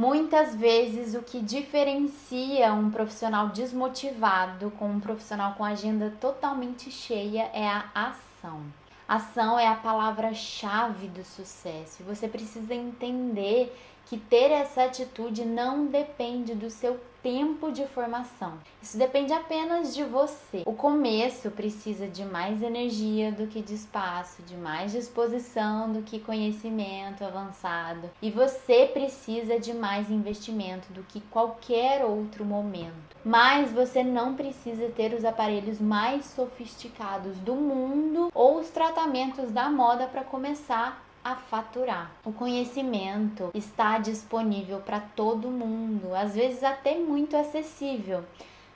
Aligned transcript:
Muitas 0.00 0.56
vezes 0.56 1.14
o 1.14 1.20
que 1.20 1.42
diferencia 1.42 2.72
um 2.72 2.90
profissional 2.90 3.50
desmotivado 3.50 4.70
com 4.78 4.88
um 4.92 4.98
profissional 4.98 5.52
com 5.56 5.62
agenda 5.62 6.10
totalmente 6.18 6.90
cheia 6.90 7.50
é 7.52 7.68
a 7.68 7.84
ação. 7.94 8.62
Ação 9.10 9.58
é 9.58 9.66
a 9.66 9.74
palavra-chave 9.74 11.08
do 11.08 11.24
sucesso. 11.24 12.04
Você 12.04 12.28
precisa 12.28 12.72
entender 12.72 13.76
que 14.06 14.16
ter 14.16 14.52
essa 14.52 14.84
atitude 14.84 15.44
não 15.44 15.86
depende 15.86 16.54
do 16.54 16.70
seu 16.70 16.96
tempo 17.20 17.72
de 17.72 17.84
formação. 17.88 18.54
Isso 18.80 18.96
depende 18.96 19.32
apenas 19.32 19.96
de 19.96 20.04
você. 20.04 20.62
O 20.64 20.74
começo 20.74 21.50
precisa 21.50 22.06
de 22.06 22.24
mais 22.24 22.62
energia 22.62 23.32
do 23.32 23.48
que 23.48 23.60
de 23.60 23.74
espaço, 23.74 24.42
de 24.44 24.56
mais 24.56 24.92
disposição 24.92 25.92
do 25.92 26.02
que 26.02 26.20
conhecimento 26.20 27.24
avançado, 27.24 28.08
e 28.22 28.30
você 28.30 28.88
precisa 28.92 29.58
de 29.58 29.74
mais 29.74 30.08
investimento 30.08 30.92
do 30.92 31.02
que 31.02 31.20
qualquer 31.22 32.04
outro 32.04 32.44
momento. 32.44 33.09
Mas 33.24 33.70
você 33.70 34.02
não 34.02 34.34
precisa 34.34 34.88
ter 34.96 35.12
os 35.12 35.24
aparelhos 35.24 35.78
mais 35.80 36.24
sofisticados 36.24 37.36
do 37.38 37.54
mundo 37.54 38.30
ou 38.34 38.58
os 38.58 38.70
tratamentos 38.70 39.50
da 39.50 39.68
moda 39.68 40.06
para 40.06 40.24
começar 40.24 41.04
a 41.22 41.36
faturar. 41.36 42.10
O 42.24 42.32
conhecimento 42.32 43.50
está 43.54 43.98
disponível 43.98 44.78
para 44.78 45.00
todo 45.00 45.48
mundo, 45.48 46.14
às 46.14 46.34
vezes 46.34 46.64
até 46.64 46.96
muito 46.96 47.36
acessível. 47.36 48.24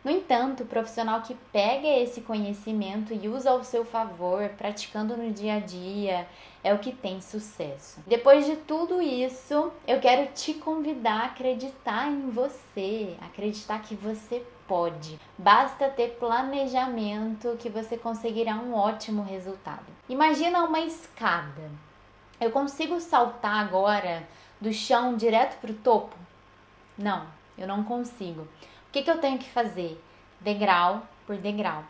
No 0.04 0.10
entanto, 0.10 0.62
o 0.62 0.66
profissional 0.66 1.22
que 1.22 1.34
pega 1.50 1.88
esse 1.88 2.20
conhecimento 2.20 3.14
e 3.14 3.26
usa 3.26 3.50
ao 3.50 3.64
seu 3.64 3.86
favor, 3.86 4.50
praticando 4.50 5.16
no 5.16 5.32
dia 5.32 5.54
a 5.54 5.60
dia, 5.60 6.28
é 6.62 6.74
o 6.74 6.78
que 6.78 6.92
tem 6.92 7.22
sucesso. 7.22 8.02
Depois 8.06 8.44
de 8.44 8.54
tudo 8.56 9.00
isso, 9.00 9.72
eu 9.86 9.98
quero 10.00 10.30
te 10.34 10.52
convidar 10.52 11.22
a 11.22 11.26
acreditar 11.26 12.08
em 12.08 12.28
você, 12.28 13.16
acreditar 13.22 13.80
que 13.80 13.94
você 13.94 14.44
pode. 14.68 15.18
Basta 15.38 15.88
ter 15.88 16.16
planejamento 16.18 17.56
que 17.58 17.70
você 17.70 17.96
conseguirá 17.96 18.56
um 18.56 18.74
ótimo 18.74 19.22
resultado. 19.22 19.86
Imagina 20.06 20.64
uma 20.64 20.80
escada. 20.80 21.70
Eu 22.38 22.50
consigo 22.50 23.00
saltar 23.00 23.64
agora 23.64 24.28
do 24.60 24.70
chão 24.70 25.16
direto 25.16 25.58
para 25.60 25.70
o 25.70 25.74
topo? 25.74 26.14
Não, 26.98 27.26
eu 27.56 27.66
não 27.66 27.82
consigo. 27.82 28.46
Que, 28.94 29.02
que 29.02 29.10
eu 29.10 29.18
tenho 29.18 29.38
que 29.38 29.50
fazer? 29.50 30.00
Degrau 30.40 31.02
por 31.26 31.36
degrau. 31.36 31.82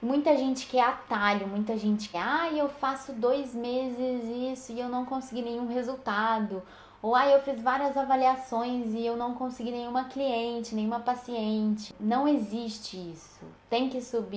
Muita 0.00 0.36
gente 0.36 0.68
quer 0.68 0.84
atalho, 0.84 1.48
muita 1.48 1.76
gente 1.76 2.08
quer, 2.08 2.22
ah, 2.22 2.52
eu 2.52 2.68
faço 2.68 3.12
dois 3.12 3.52
meses 3.52 4.52
isso 4.52 4.70
e 4.70 4.78
eu 4.78 4.88
não 4.88 5.04
consegui 5.04 5.42
nenhum 5.42 5.66
resultado. 5.66 6.62
Ou 7.02 7.16
ah, 7.16 7.26
eu 7.26 7.42
fiz 7.42 7.60
várias 7.60 7.96
avaliações 7.96 8.94
e 8.94 9.04
eu 9.04 9.16
não 9.16 9.34
consegui 9.34 9.72
nenhuma 9.72 10.04
cliente, 10.04 10.72
nenhuma 10.72 11.00
paciente. 11.00 11.92
Não 11.98 12.28
existe 12.28 12.96
isso. 12.96 13.44
Tem 13.68 13.88
que 13.88 14.00
subir 14.00 14.36